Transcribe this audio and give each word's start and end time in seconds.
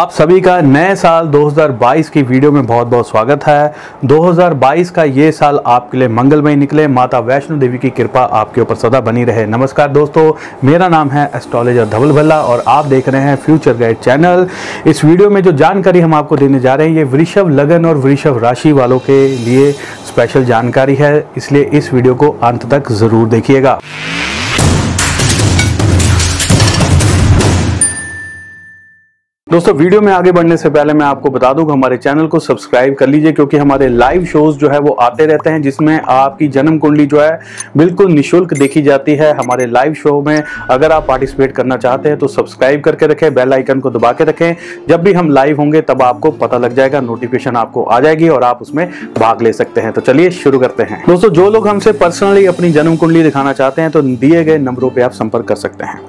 आप 0.00 0.10
सभी 0.10 0.40
का 0.40 0.60
नए 0.60 0.94
साल 0.96 1.26
2022 1.28 2.08
की 2.10 2.20
वीडियो 2.22 2.50
में 2.52 2.66
बहुत 2.66 2.86
बहुत 2.86 3.08
स्वागत 3.08 3.44
है। 3.44 3.74
2022 4.04 4.90
का 4.90 5.04
ये 5.04 5.30
साल 5.32 5.60
आपके 5.66 5.98
लिए 5.98 6.08
मंगलमय 6.08 6.54
निकले। 6.56 6.86
माता 6.88 7.18
वैष्णो 7.18 7.56
देवी 7.56 7.78
की 7.78 7.90
कृपा 7.90 8.20
आपके 8.20 8.60
ऊपर 8.60 8.74
सदा 8.74 9.00
बनी 9.00 9.24
रहे। 9.24 9.44
नमस्कार 9.46 9.88
दोस्तों, 9.88 10.32
मेरा 10.64 10.88
नाम 10.88 11.10
है 11.10 11.30
एस्ट्रोलॉजर 11.36 11.88
धवल 11.88 12.12
भल्ला 12.12 12.40
और 12.42 12.62
आप 12.68 12.86
देख 12.86 13.08
रहे 13.08 13.22
हैं 13.22 13.36
फ्यूचर 13.36 13.76
गाइड 13.76 13.98
चैनल। 13.98 14.46
इस 14.86 15.04
वीडियो 15.04 15.30
में 15.30 15.42
जो 15.42 15.52
जानकारी 15.54 16.00
हम 16.00 16.14
आपको 16.14 16.36
देने 16.36 16.60
जा 16.60 16.74
रहे 16.74 16.88
हैं, 16.88 16.96
ये 16.96 17.04
वृषभ 17.06 17.50
लगन 17.50 17.86
और 17.86 17.96
वृषभ 17.98 18.38
राशि 18.44 18.72
वालों 18.72 18.98
के 19.00 19.26
लिए 19.28 19.70
स्पेशल 19.72 20.44
जानकारी 20.44 20.94
है। 20.94 21.12
इसलिए 21.36 21.62
इस 21.64 21.92
वीडियो 21.94 22.14
को 22.14 22.36
अंत 22.42 22.70
तक 22.70 22.92
ज़रूर 22.92 23.28
देखिएगा। 23.28 23.78
दोस्तों, 29.50 29.72
वीडियो 29.74 30.00
में 30.00 30.12
आगे 30.12 30.32
बढ़ने 30.32 30.56
से 30.56 30.70
पहले 30.70 30.92
मैं 30.92 31.04
आपको 31.06 31.30
बता 31.30 31.52
दूँ 31.52 31.64
हमारे 31.70 31.96
चैनल 31.96 32.26
को 32.26 32.38
सब्सक्राइब 32.38 32.94
कर 32.94 33.06
लीजिए, 33.06 33.30
क्योंकि 33.32 33.56
हमारे 33.56 33.88
लाइव 33.88 34.24
शोज़ 34.24 34.58
जो 34.58 34.68
है 34.68 34.78
वो 34.80 34.90
आते 34.92 35.24
रहते 35.26 35.50
हैं, 35.50 35.62
जिसमें 35.62 36.00
आपकी 36.00 36.48
जन्म 36.48 36.76
कुंडली 36.78 37.06
जो 37.06 37.20
है 37.20 37.40
बिल्कुल 37.76 38.12
निशुल्क 38.12 38.54
देखी 38.54 38.82
जाती 38.82 39.14
है 39.14 39.32
हमारे 39.36 39.66
लाइव 39.66 39.94
शो 39.94 40.20
में। 40.22 40.42
अगर 40.70 40.92
आप 40.92 41.06
पार्टिसिपेट 41.08 41.52
करना 41.52 41.76
चाहते 41.76 42.08
हैं 42.08 42.18
तो 42.18 42.28
सब्सक्राइब 42.28 42.80
करके 42.80 43.06
रखें, 43.06 43.32
बेल 43.34 43.52
आइकन 43.52 43.80
को 43.80 43.90
दबा 43.90 44.12
के 44.12 44.24
रखें। 44.24 44.54
जब 44.88 45.02
भी 45.02 45.12
हम 45.12 45.30
लाइव 45.30 45.56
होंगे, 45.56 45.80
तब 45.80 46.02
आपको 46.02 46.30
पता 46.30 46.58
लग 46.58 46.74
जाएगा, 46.74 47.00
नोटिफिकेशन 47.00 47.56
आपको 47.56 47.82
आ 47.82 47.98
जाएगी 48.00 48.28
और 48.28 48.44
आप 48.44 48.62
उसमें 48.62 48.88
भाग 49.18 49.42
ले 49.42 49.52
सकते 49.52 49.80
हैं। 49.80 49.92
तो 49.92 50.00
चलिए 50.00 50.30
शुरू 50.30 50.58
करते 50.58 50.82
हैं। 50.82 51.02
दोस्तों, 51.08 51.30
जो 51.30 51.48
लोग 51.50 51.68
हमसे 51.68 51.92
पर्सनली 51.94 52.46
अपनी 52.46 52.70
जन्म 52.70 52.96
कुंडली 52.96 53.22
दिखाना 53.22 53.52
चाहते 53.52 53.82
हैं 53.82 53.90
तो 53.90 54.02
दिए 54.02 54.44
गए 54.44 54.58
नंबरों 54.60 54.90
पर 54.90 55.02
आप 55.02 55.12
संपर्क 55.12 55.48
कर 55.48 55.56
सकते 55.56 55.84
हैं। 55.84 56.00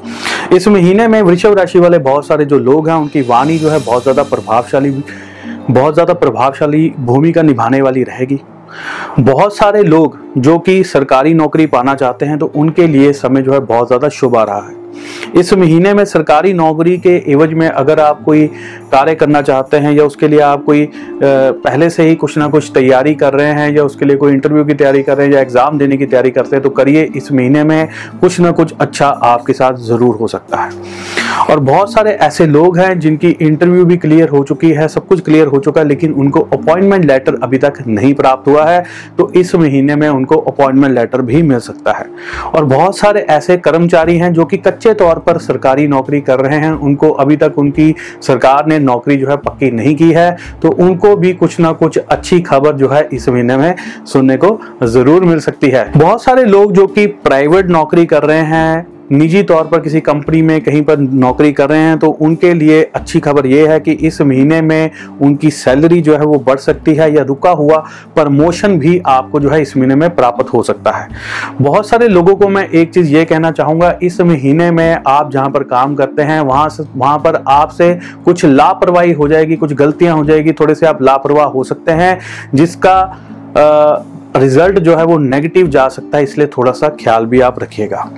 इस 0.51 0.67
महीने 0.67 1.07
में 1.07 1.21
वृषभ 1.21 1.57
राशि 1.57 1.79
वाले 1.79 1.97
बहुत 1.99 2.27
सारे 2.27 2.45
जो 2.45 2.57
लोग 2.59 2.89
हैं, 2.89 2.95
उनकी 2.95 3.21
वाणी 3.31 3.57
जो 3.59 3.69
है 3.69 3.79
बहुत 3.81 4.03
ज़्यादा 4.03 4.23
प्रभावशाली 4.25 4.91
बहुत 5.69 5.93
ज़्यादा 5.93 6.13
प्रभावशाली 6.15 6.89
भूमिका 6.99 7.41
निभाने 7.41 7.81
वाली 7.81 8.03
रहेगी। 8.03 8.39
बहुत 9.21 9.55
सारे 9.57 9.81
लोग 9.83 10.17
जो 10.37 10.57
कि 10.59 10.83
सरकारी 10.85 11.33
नौकरी 11.33 11.65
पाना 11.67 11.95
चाहते 11.95 12.25
हैं 12.25 12.37
तो 12.39 12.51
उनके 12.55 12.87
लिए 12.87 13.11
समय 13.15 13.41
जो 13.41 13.53
है 13.53 13.59
बहुत 13.61 13.87
ज़्यादा 13.87 14.09
शुभ 14.11 14.35
आ 14.37 14.43
रहा 14.43 14.67
है। 14.67 14.75
इस 15.37 15.53
महीने 15.53 15.93
में 15.93 16.03
सरकारी 16.05 16.53
नौकरी 16.53 16.97
के 16.97 17.15
एवज 17.31 17.53
में 17.53 17.67
अगर 17.69 17.99
आप 17.99 18.23
कोई 18.23 18.47
कार्य 18.91 19.15
करना 19.15 19.41
चाहते 19.41 19.77
हैं 19.77 19.91
या 19.93 20.03
उसके 20.03 20.27
लिए 20.27 20.39
आप 20.41 20.63
कोई 20.65 20.89
पहले 21.23 21.89
से 21.89 22.03
ही 22.03 22.15
कुछ 22.15 22.37
ना 22.37 22.47
कुछ 22.47 22.71
तैयारी 22.73 23.13
कर 23.15 23.33
रहे 23.33 23.51
हैं 23.53 23.71
या 23.75 23.83
उसके 23.83 24.05
लिए 24.05 24.17
कोई 24.17 24.31
इंटरव्यू 24.33 24.65
की 24.65 24.73
तैयारी 24.73 25.03
कर 25.03 25.17
रहे 25.17 25.27
हैं 25.27 25.33
या 25.33 25.41
एग्ज़ाम 25.41 25.77
देने 25.77 25.97
की 25.97 26.05
तैयारी 26.05 26.31
करते 26.31 26.55
हैं 26.55 26.63
तो 26.63 26.69
करिए 26.71 27.03
इस 27.15 27.31
महीने 27.31 27.63
में 27.63 27.87
कुछ 28.21 28.39
ना 28.39 28.51
कुछ 28.51 28.73
अच्छा 28.79 29.07
आपके 29.07 29.53
साथ 29.53 29.77
ज़रूर 29.83 30.15
हो 30.15 30.27
सकता 30.27 30.57
है। 30.57 30.69
और 31.49 31.59
बहुत 31.61 31.93
सारे 31.93 32.11
ऐसे 32.21 32.45
लोग 32.47 32.77
हैं 32.77 32.99
जिनकी 32.99 33.29
इंटरव्यू 33.31 33.85
भी 33.85 33.97
क्लियर 33.97 34.29
हो 34.29 34.43
चुकी 34.43 34.69
है, 34.71 34.87
सब 34.87 35.07
कुछ 35.07 35.21
क्लियर 35.21 35.47
हो 35.47 35.59
चुका 35.59 35.81
है, 35.81 35.87
लेकिन 35.87 36.13
उनको 36.13 36.39
अपॉइंटमेंट 36.53 37.05
लेटर 37.05 37.39
अभी 37.43 37.57
तक 37.57 37.73
नहीं 37.87 38.13
प्राप्त 38.13 38.47
हुआ 38.47 38.65
है 38.65 38.83
तो 39.17 39.31
इस 39.35 39.55
महीने 39.55 39.95
में 39.95 40.07
उनको 40.09 40.35
अपॉइंटमेंट 40.37 40.93
लेटर 40.95 41.21
भी 41.21 41.41
मिल 41.43 41.59
सकता 41.61 41.90
है। 41.90 41.90
और 42.45 42.65
बहुत 42.65 42.97
सारे 42.97 43.21
ऐसे 43.29 43.57
कर्मचारी 43.59 44.17
हैं 44.17 44.31
जो 44.33 44.45
कि 44.45 44.57
कच्चे 44.57 44.93
तौर 44.93 45.19
पर 45.19 45.37
सरकारी 45.39 45.87
नौकरी 45.87 46.21
कर 46.21 46.39
रहे 46.39 46.59
हैं। 46.59 46.71
उनको 46.71 47.09
अभी 47.11 47.35
तक 47.35 47.57
उनकी 47.57 47.93
सरकार 48.21 48.65
ने 48.67 48.79
नौकरी 48.79 49.17
जो 49.17 49.27
है 49.27 49.37
पक्की 49.39 49.71
नहीं 49.71 49.95
की 49.95 50.11
है। 50.11 50.29
तो 50.61 50.69
उनको 50.79 51.15
भी 51.15 51.33
कुछ 51.33 51.59
ना 51.59 51.71
कुछ 51.73 51.97
अच्छी 51.99 52.39
खबर 52.41 52.75
जो 52.75 52.89
है 52.89 53.07
इस 53.13 53.29
महीने 53.29 53.57
में 53.57 53.75
सुनने 54.05 54.37
को 54.37 54.59
ज़रूर 54.83 55.23
मिल 55.23 55.39
सकती 55.39 55.69
है। 55.69 55.91
बहुत 55.91 56.23
सारे 56.23 56.43
लोग 56.45 56.71
जो 56.73 56.87
कि 56.87 57.05
प्राइवेट 57.07 57.69
नौकरी 57.69 58.05
कर 58.05 58.23
रहे 58.23 58.41
हैं 58.45 58.87
निजी 59.11 59.43
तौर 59.43 59.67
पर 59.67 59.79
किसी 59.79 59.99
कंपनी 60.01 60.41
में 60.41 60.61
कहीं 60.61 60.81
पर 60.81 60.97
नौकरी 60.97 61.53
कर 61.53 61.69
रहे 61.69 61.79
हैं 61.79 61.99
तो 61.99 62.07
उनके 62.07 62.53
लिए 62.53 62.91
अच्छी 62.95 63.19
खबर 63.19 63.45
यह 63.45 63.71
है 63.71 63.79
कि 63.79 63.91
इस 63.91 64.21
महीने 64.21 64.61
में 64.61 64.91
उनकी 65.21 65.49
सैलरी 65.49 66.01
जो 66.01 66.13
है 66.13 66.25
वो 66.25 66.39
बढ़ 66.39 66.57
सकती 66.57 66.93
है 66.93 67.15
या 67.15 67.23
रुका 67.23 67.49
हुआ 67.49 67.77
प्रमोशन 68.15 68.79
भी 68.79 69.01
आपको 69.05 69.39
जो 69.39 69.49
है 69.49 69.61
इस 69.61 69.77
महीने 69.77 69.95
में 69.95 70.15
प्राप्त 70.15 70.53
हो 70.53 70.63
सकता 70.63 70.91
है। 70.91 71.07
बहुत 71.61 71.89
सारे 71.89 72.07
लोगों 72.07 72.35
को 72.35 72.49
मैं 72.49 72.69
एक 72.69 72.93
चीज़ 72.93 73.15
ये 73.15 73.25
कहना 73.25 73.51
चाहूँगा 73.51 73.99
इस 74.03 74.21
महीने 74.21 74.71
में 74.71 74.97
आप 75.07 75.31
जहाँ 75.31 75.49
पर 75.49 75.63
काम 75.63 75.95
करते 75.95 76.21
हैं 76.21 76.41
वहाँ 76.41 76.69
से 76.69 76.83
वहाँ 76.95 77.17
पर 77.17 77.43
आपसे 77.47 77.99
कुछ 78.25 78.45
लापरवाही 78.45 79.11
हो 79.11 79.27
जाएगी 79.27 79.55
कुछ 79.55 79.73
गलतियाँ 79.73 80.17
हो 80.17 80.25
जाएगी 80.25 80.51
थोड़े 80.51 80.75
से 80.75 80.85
आप 80.85 81.01
लापरवाह 81.01 81.45
हो 81.45 81.63
सकते 81.63 81.91
हैं 81.91 82.19
जिसका 82.55 83.17
आ, 83.57 84.10
रिज़ल्ट 84.37 84.79
जो 84.79 84.95
है 84.95 85.03
वो 85.05 85.17
नेगेटिव 85.17 85.67
जा 85.67 85.87
सकता 85.89 86.17
है, 86.17 86.23
इसलिए 86.23 86.47
थोड़ा 86.47 86.71
सा 86.71 86.89
ख्याल 87.01 87.25
भी 87.25 87.39
आप 87.41 87.59
रखिएगा। 87.59 88.09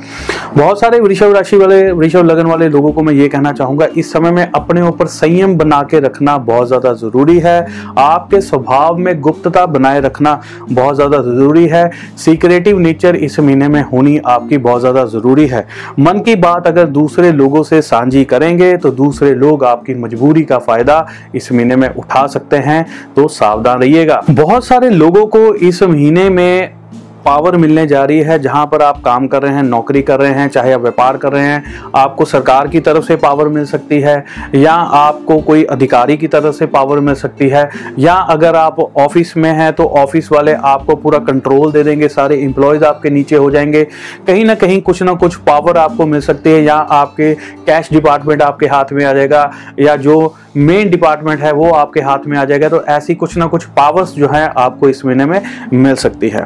बहुत 0.55 0.79
सारे 0.79 0.99
वृषभ 0.99 1.31
राशि 1.33 1.57
वाले, 1.57 1.91
वृषभ 1.91 2.25
लगन 2.25 2.45
वाले 2.45 2.67
लोगों 2.69 2.91
को 2.91 3.03
मैं 3.03 3.13
ये 3.13 3.27
कहना 3.27 3.51
चाहूँगा, 3.53 3.85
इस 3.87 4.11
समय 4.13 4.31
में 4.31 4.45
अपने 4.45 4.81
ऊपर 4.81 5.07
संयम 5.07 5.55
बना 5.57 5.81
के 5.83 5.99
रखना 5.99 6.37
बहुत 6.39 6.67
ज़्यादा 6.67 6.93
ज़रूरी 6.93 7.37
है। 7.39 7.65
आपके 7.99 8.41
स्वभाव 8.41 8.97
में 8.97 9.19
गुप्तता 9.21 9.65
बनाए 9.67 10.01
रखना 10.01 10.39
बहुत 10.71 10.95
ज़्यादा 10.95 11.17
ज़रूरी 11.19 11.65
है। 11.67 11.89
सीक्रेटिव 12.17 12.79
नेचर 12.79 13.15
इस 13.15 13.39
महीने 13.39 13.67
में 13.67 13.81
होनी 13.83 14.17
आपकी 14.17 14.57
बहुत 14.59 14.81
ज़्यादा 14.81 15.05
ज़रूरी 15.07 15.47
है। 15.47 15.65
मन 15.99 16.19
की 16.19 16.35
बात 16.37 16.67
अगर 16.67 16.85
दूसरे 16.91 17.31
लोगों 17.33 17.63
से 17.63 17.81
साझी 17.83 18.23
करेंगे 18.25 18.75
तो 18.77 18.91
दूसरे 18.93 19.33
लोग 19.35 19.63
आपकी 19.65 19.95
मजबूरी 19.95 20.43
का 20.43 20.57
फ़ायदा 20.59 21.05
इस 21.35 21.51
महीने 21.51 21.75
में 21.75 21.87
उठा 21.89 22.25
सकते 22.27 22.57
हैं 22.59 22.85
तो 23.15 23.27
सावधान 23.29 23.81
रहिएगा। 23.81 24.21
बहुत 24.31 24.65
सारे 24.65 24.89
लोगों 24.89 25.25
को 25.27 25.53
इस 25.55 25.81
महीने 25.83 26.01
महीने 26.03 26.29
में 26.29 26.82
पावर 27.25 27.55
मिलने 27.57 27.85
जा 27.87 28.03
रही 28.05 28.19
है, 28.19 28.37
जहाँ 28.39 28.65
पर 28.65 28.81
आप 28.81 29.01
काम 29.01 29.27
कर 29.27 29.41
रहे 29.41 29.53
हैं, 29.53 29.63
नौकरी 29.63 30.01
कर 30.01 30.19
रहे 30.19 30.31
हैं, 30.31 30.47
चाहे 30.47 30.71
आप 30.73 30.81
व्यापार 30.81 31.17
कर 31.17 31.31
रहे 31.31 31.43
हैं, 31.43 31.91
आपको 31.95 32.25
सरकार 32.25 32.67
की 32.67 32.79
तरफ़ 32.79 33.05
से 33.05 33.15
पावर 33.15 33.47
मिल 33.47 33.65
सकती 33.65 33.99
है, 33.99 34.23
या 34.55 34.73
आपको 34.73 35.39
कोई 35.41 35.63
अधिकारी 35.65 36.17
की 36.17 36.27
तरफ़ 36.27 36.55
से 36.55 36.65
पावर 36.65 36.99
मिल 36.99 37.15
सकती 37.15 37.49
है, 37.49 37.69
या 37.99 38.13
अगर 38.13 38.55
आप 38.55 38.79
ऑफ़िस 38.79 39.35
में 39.37 39.51
हैं 39.51 39.71
तो 39.73 39.85
ऑफ़िस 39.97 40.31
वाले 40.31 40.53
आपको 40.53 40.95
पूरा 40.95 41.19
कंट्रोल 41.21 41.71
दे 41.71 41.83
देंगे, 41.83 42.07
सारे 42.07 42.35
इंप्लॉयज़ 42.35 42.83
आपके 42.83 43.09
नीचे 43.09 43.35
हो 43.35 43.49
जाएँगे। 43.51 43.83
कहीं 44.27 44.45
ना 44.45 44.55
कहीं 44.55 44.81
कुछ 44.81 45.03
ना 45.03 45.13
कुछ 45.13 45.35
पावर 45.41 45.77
आपको 45.77 46.05
मिल 46.05 46.21
सकती 46.21 46.49
है, 46.49 46.63
या 46.63 46.75
आपके 46.75 47.33
कैश 47.65 47.89
डिपार्टमेंट 47.91 48.41
आपके 48.41 48.67
हाथ 48.67 48.93
में 48.93 49.05
आ 49.05 49.13
जाएगा, 49.13 49.51
या 49.79 49.95
जो 49.95 50.35
मेन 50.57 50.89
डिपार्टमेंट 50.89 51.39
है, 51.39 51.51
वो 51.51 51.69
आपके 51.71 52.01
हाथ 52.01 52.25
में 52.27 52.37
आ 52.37 52.43
जाएगा 52.45 52.69
तो 52.69 52.83
ऐसी 52.85 53.15
कुछ 53.15 53.37
ना 53.37 53.45
कुछ 53.45 53.65
पावर्स 53.77 54.13
जो 54.15 54.27
है, 54.27 54.45
आपको 54.57 54.89
इस 54.89 55.05
महीने 55.05 55.25
में 55.25 55.41
मिल 55.73 55.95
सकती 55.95 56.29
है। 56.29 56.45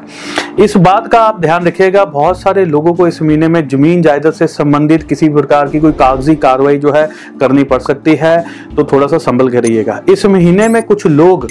इस 0.58 0.76
बात 0.78 1.08
का 1.08 1.20
आप 1.22 1.40
ध्यान 1.40 1.66
रखिएगा, 1.66 2.04
बहुत 2.06 2.40
सारे 2.40 2.64
लोगों 2.66 2.94
को 2.94 3.08
इस 3.08 3.22
महीने 3.22 3.48
में 3.48 3.68
ज़मीन 3.70 4.02
जायदाद 4.02 4.34
से 4.34 4.48
संबंधित 4.48 5.04
किसी 5.04 5.30
प्रकार 5.30 5.68
की 5.70 5.80
कोई 5.80 5.92
कागज़ी 5.92 6.36
कार्रवाई 6.36 6.78
जो 6.78 6.92
है 6.94 7.06
करनी 7.40 7.64
पड़ 7.64 7.80
सकती 7.82 8.16
है 8.16 8.40
तो 8.76 8.84
थोड़ा 8.84 9.08
सा 9.08 9.18
संभल 9.20 9.50
के 9.50 9.60
रहिएगा। 9.60 10.02
इस 10.10 10.26
महीने 10.26 10.68
में 10.68 10.82
कुछ 10.84 11.06
लोग 11.08 11.48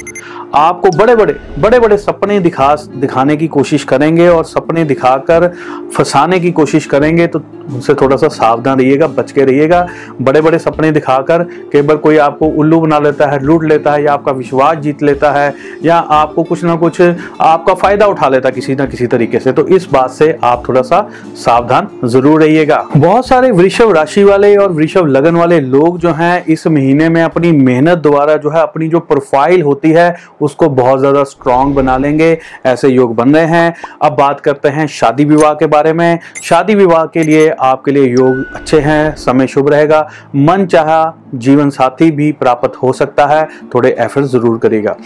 आपको 0.55 0.91
बड़े 0.99 1.15
बड़े 1.17 1.35
बड़े 1.59 1.79
बड़े 1.81 1.97
सपने 1.97 2.39
दिखा, 2.41 2.75
दिखाने 2.97 3.37
की 3.37 3.47
कोशिश 3.49 3.85
करेंगे 3.85 4.29
और 4.29 4.45
सपने 4.45 4.85
दिखाकर 4.85 5.49
फंसाने 5.97 6.41
की 6.41 6.51
कोशिश 6.53 6.87
करेंगे 6.87 7.27
तो 7.27 7.43
उनसे 7.67 7.95
थोड़ा 7.95 8.17
सा 8.17 8.29
सावधान 8.29 8.79
रहिएगा, 8.79 9.07
बच 9.07 9.33
के 9.33 9.45
रहिएगा। 9.45 9.87
बड़े 10.23 10.41
बड़े 10.41 10.59
सपने 10.59 10.91
दिखाकर 10.93 11.43
कई 11.73 11.83
बार 11.83 11.97
कोई 11.99 12.17
आपको 12.19 12.47
उल्लू 12.49 12.81
बना 12.81 12.99
लेता 12.99 13.27
है, 13.27 13.43
लूट 13.43 13.65
लेता 13.65 13.93
है, 13.93 14.03
या 14.05 14.13
आपका 14.13 14.33
विश्वास 14.33 14.77
जीत 14.79 15.03
लेता 15.03 15.31
है, 15.33 15.55
या 15.85 15.97
आपको 15.97 16.43
कुछ 16.43 16.65
ना 16.65 16.77
कुछ 16.77 17.01
आपका 17.01 17.75
फ़ायदा 17.75 18.07
उठा 18.07 18.29
लेता 18.29 18.49
है 18.49 18.55
किसी 18.55 18.75
ना 18.75 18.87
किसी 18.87 18.96
तरीके 19.07 19.39
से। 19.39 19.53
तो 19.53 19.67
इस 19.67 19.87
बात 19.87 20.11
से 20.11 20.39
आप 20.45 20.63
थोड़ा 20.69 20.83
सा 20.83 21.01
सावधान 21.37 21.89
ज़रूर 22.05 22.43
रहिएगा। 22.43 22.77
बहुत 22.97 23.27
सारे 23.27 23.51
वृषभ 23.51 23.91
राशि 23.91 24.25
वाले 24.25 24.55
और 24.57 24.73
वृषभ 24.73 25.07
लगन 25.07 25.37
वाले 25.37 25.61
लोग 25.61 25.99
जो 25.99 26.11
हैं, 26.11 26.45
इस 26.45 26.67
महीने 26.67 27.09
में 27.09 27.23
अपनी 27.23 27.51
मेहनत 27.53 27.99
द्वारा 27.99 28.37
जो 28.37 28.51
है, 28.51 28.63
अपनी 28.63 28.89
जो 28.89 29.01
प्रोफ़ाइल 29.01 29.63
होती 29.63 29.91
है, 29.91 30.15
उसको 30.41 30.69
बहुत 30.71 31.01
ज़्यादा 31.01 31.25
स्ट्रांग 31.25 31.75
बना 31.75 31.97
लेंगे। 31.97 32.39
ऐसे 32.67 32.89
योग 32.89 33.15
बन 33.17 33.35
रहे 33.35 33.47
हैं। 33.47 33.75
अब 34.03 34.17
बात 34.17 34.41
करते 34.41 34.69
हैं 34.69 34.87
शादी 34.89 35.25
विवाह 35.25 35.55
के 35.55 35.67
बारे 35.67 35.93
में। 35.93 36.19
शादी 36.43 36.75
विवाह 36.75 37.05
के 37.07 37.23
लिए 37.23 37.49
आपके 37.51 37.91
लिए 37.91 38.05
योग 38.07 38.55
अच्छे 38.55 38.81
हैं, 38.81 39.15
समय 39.17 39.47
शुभ 39.47 39.71
रहेगा। 39.71 40.07
मन 40.37 40.67
चाहा, 40.67 41.15
जीवन 41.35 41.71
साथी 41.71 42.11
भी 42.11 42.31
प्राप्त 42.35 42.77
हो 42.77 42.93
सकता 42.93 43.27
है। 43.27 43.45
थोड़े 43.75 43.95
एफर्ट 43.99 44.27
ज़रूर 44.27 44.59
करेगा 44.59 44.97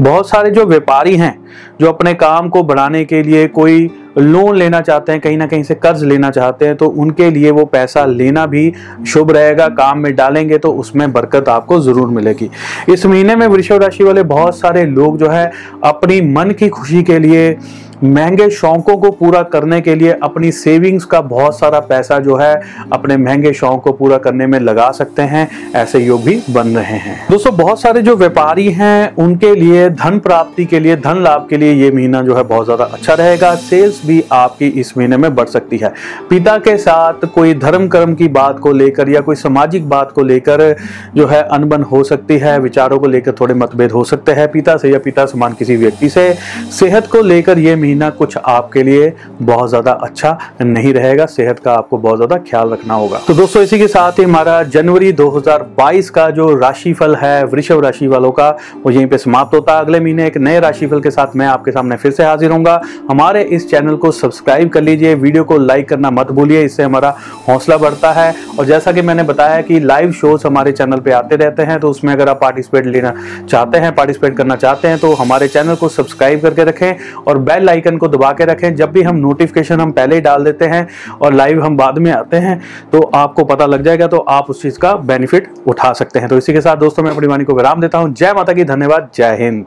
बहुत 0.00 0.28
सारे 0.28 0.50
जो 0.50 0.64
व्यापारी 0.66 1.16
हैं, 1.16 1.38
जो 1.80 1.88
अपने 1.88 2.12
काम 2.14 2.48
को 2.48 2.62
बढ़ाने 2.62 3.04
के 3.04 3.22
लिए 3.22 3.39
कोई 3.48 3.90
लोन 4.18 4.56
लेना 4.56 4.80
चाहते 4.80 5.12
हैं, 5.12 5.20
कहीं 5.20 5.36
ना 5.36 5.46
कहीं 5.46 5.62
से 5.62 5.74
कर्ज 5.74 6.02
लेना 6.04 6.30
चाहते 6.30 6.66
हैं 6.66 6.76
तो 6.76 6.86
उनके 6.86 7.30
लिए 7.30 7.50
वो 7.50 7.64
पैसा 7.64 8.04
लेना 8.04 8.46
भी 8.46 8.72
शुभ 9.08 9.30
रहेगा, 9.30 9.68
काम 9.68 9.98
में 9.98 10.14
डालेंगे 10.16 10.58
तो 10.58 10.72
उसमें 10.72 11.12
बरकत 11.12 11.48
आपको 11.48 11.80
ज़रूर 11.80 12.08
मिलेगी। 12.08 12.50
इस 12.88 13.06
महीने 13.06 13.36
में 13.36 13.46
वृषभ 13.46 13.82
राशि 13.82 14.04
वाले 14.04 14.22
बहुत 14.24 14.58
सारे 14.58 14.84
लोग 14.86 15.18
जो 15.18 15.28
है, 15.28 15.50
अपनी 15.84 16.20
मन 16.22 16.50
की 16.50 16.68
खुशी 16.68 17.02
के 17.02 17.18
लिए 17.18 17.56
महँगे 18.02 18.48
शौकों 18.50 18.96
को 18.96 19.10
पूरा 19.10 19.42
करने 19.44 19.80
के 19.80 19.94
लिए 19.94 20.12
अपनी 20.22 20.50
सेविंग्स 20.52 21.04
का 21.04 21.20
बहुत 21.22 21.58
सारा 21.58 21.80
पैसा 21.80 22.18
जो 22.18 22.36
है 22.36 22.54
अपने 22.92 23.16
महँगे 23.16 23.52
शौक 23.52 23.82
को 23.84 23.92
पूरा 23.92 24.18
करने 24.18 24.46
में 24.46 24.58
लगा 24.60 24.90
सकते 24.90 25.22
हैं, 25.22 25.48
ऐसे 25.74 25.98
योग 25.98 26.22
भी 26.24 26.40
बन 26.50 26.68
रहे 26.68 26.98
हैं। 26.98 27.16
दोस्तों, 27.30 27.56
बहुत 27.56 27.80
सारे 27.80 28.02
जो 28.02 28.16
व्यापारी 28.16 28.68
हैं, 28.70 29.14
उनके 29.16 29.54
लिए 29.54 29.88
धन 29.90 30.18
प्राप्ति 30.18 30.64
के 30.64 30.80
लिए, 30.80 30.96
धन 30.96 31.22
लाभ 31.22 31.46
के 31.50 31.56
लिए 31.56 31.72
ये 31.74 31.90
महीना 31.90 32.22
जो 32.22 32.36
है 32.36 32.42
बहुत 32.44 32.64
ज़्यादा 32.64 32.84
अच्छा 32.86 33.14
रहेगा। 33.14 33.54
सेल्स 33.60 34.00
भी 34.06 34.22
आपकी 34.32 34.68
इस 34.70 34.96
महीने 34.98 35.16
में 35.16 35.34
बढ़ 35.34 35.48
सकती 35.48 35.76
है। 35.76 35.92
पिता 36.30 36.56
के 36.58 36.76
साथ 36.78 37.26
कोई 37.34 37.54
धर्म 37.56 37.86
कर्म 37.88 38.14
की 38.14 38.28
बात 38.30 38.58
को 38.58 38.72
लेकर 38.72 39.08
या 39.08 39.20
कोई 39.20 39.36
सामाजिक 39.36 39.88
बात 39.88 40.12
को 40.12 40.22
लेकर 40.22 40.74
जो 41.16 41.26
है 41.26 41.42
अनबन 41.42 41.82
हो 41.82 42.02
सकती 42.04 42.38
है, 42.38 42.58
विचारों 42.60 42.98
को 42.98 43.06
लेकर 43.06 43.34
थोड़े 43.40 43.54
मतभेद 43.54 43.92
हो 43.92 44.04
सकते 44.04 44.32
हैं। 44.32 44.50
पिता 44.52 44.76
से 44.76 44.90
या 44.90 44.98
पिता 44.98 45.26
समान 45.26 45.52
किसी 45.52 45.76
व्यक्ति 45.76 46.08
से 46.08 46.32
सेहत 46.72 47.06
को 47.06 47.22
लेकर 47.22 47.58
यह 47.58 47.76
महीना 47.76 47.88
कुछ 47.92 48.36
आपके 48.38 48.82
लिए 48.82 49.12
बहुत 49.42 49.68
ज़्यादा 49.68 49.92
अच्छा 49.92 50.36
नहीं 50.62 50.92
रहेगा। 50.94 51.26
सेहत 51.26 51.58
का 51.58 51.72
आपको 51.72 51.98
बहुत 51.98 52.16
ज़्यादा 52.16 52.36
ख्याल 52.40 52.70
रखना 52.70 52.94
होगा। 52.94 53.20
तो 53.26 53.34
दोस्तों, 53.34 53.62
इसी 53.62 53.78
के 53.78 53.88
साथ 53.88 54.18
ही 54.18 54.24
हमारा 54.24 54.62
जनवरी 54.64 55.12
2022 55.12 56.10
का 56.10 56.28
जो 56.30 56.48
राशिफल 56.56 57.16
है, 57.16 57.44
वृषभ 57.44 57.84
राशि 57.84 58.06
वालों 58.06 58.30
का, 58.30 58.48
वो 58.82 58.90
यहीं 58.90 59.06
पे 59.06 59.18
समाप्त 59.18 59.54
होता 59.54 59.74
है। 59.74 59.80
अगले 59.80 60.00
महीने 60.00 60.26
एक 60.26 60.36
नए 60.38 60.60
राशिफल 60.60 61.00
के 61.00 61.10
साथ 61.10 61.36
मैं 61.36 61.46
आपके 61.46 61.70
सामने 61.70 61.96
फिर 61.96 62.12
से 62.12 62.24
हाजिर 62.24 62.50
होऊँगा। 62.50 62.80
हमारे 63.10 63.42
इस 63.44 63.68
चैनल 63.70 63.96
को 63.96 64.10
सब्सक्राइब 64.12 64.68
कर 64.68 64.82
लीजिए, 64.82 65.14
वीडियो 65.16 65.44
को 65.44 65.58
लाइक 65.58 65.88
करना 65.88 66.10
मत 66.10 66.30
भूलिए, 66.30 66.62
इससे 66.64 66.82
हमारा 66.82 67.14
हौसला 67.48 67.76
बढ़ता 67.78 68.12
है। 68.12 68.34
और 68.58 68.66
जैसा 68.66 68.92
कि 68.92 69.02
मैंने 69.02 69.22
बताया 69.24 69.60
कि 69.62 69.78
लाइव 69.80 70.12
शोज़ 70.12 70.46
हमारे 70.46 70.72
चैनल 70.72 70.98
पर 70.98 71.12
आते 71.12 71.36
रहते 71.36 71.62
हैं 71.62 71.78
तो 71.80 71.90
उसमें 71.90 72.12
अगर 72.12 72.28
आप 72.28 72.40
पार्टिसिपेट 72.40 72.86
लेना 72.86 73.12
चाहते 73.42 73.78
हैं, 73.78 73.94
पार्टिसिपेट 73.94 74.36
करना 74.36 74.56
चाहते 74.56 74.88
हैं 74.88 74.98
तो 74.98 75.12
हमारे 75.14 75.48
चैनल 75.48 75.74
को 75.74 75.88
सब्सक्राइब 75.90 76.40
करके 76.42 76.64
रखें 76.64 77.22
और 77.28 77.38
बेल 77.40 77.64
आइकन 77.80 77.96
को 77.98 78.08
दबा 78.08 78.32
के 78.32 78.44
रखें। 78.44 78.74
जब 78.76 78.92
भी 78.92 79.02
हम 79.02 79.16
नोटिफिकेशन 79.18 79.80
हम 79.80 79.92
पहले 79.92 80.14
ही 80.14 80.20
डाल 80.20 80.44
देते 80.44 80.64
हैं 80.64 80.86
और 81.22 81.34
लाइव 81.34 81.64
हम 81.64 81.76
बाद 81.76 81.98
में 81.98 82.10
आते 82.12 82.36
हैं 82.36 82.60
तो 82.92 83.02
आपको 83.14 83.44
पता 83.44 83.66
लग 83.66 83.82
जाएगा 83.82 84.06
तो 84.06 84.18
आप 84.30 84.50
उस 84.50 84.62
चीज़ 84.62 84.78
का 84.78 84.94
बेनिफिट 84.94 85.52
उठा 85.66 85.92
सकते 85.92 86.18
हैं। 86.18 86.28
तो 86.28 86.38
इसी 86.38 86.52
के 86.52 86.60
साथ 86.60 86.76
दोस्तों, 86.76 87.02
मैं 87.02 87.10
अपनी 87.10 87.26
वाणी 87.26 87.44
को 87.44 87.54
विराम 87.54 87.80
देता 87.80 87.98
हूँ। 87.98 88.12
जय 88.14 88.32
माता 88.32 88.52
की, 88.52 88.64
धन्यवाद। 88.64 89.08
जय 89.14 89.36
हिंद। 89.40 89.64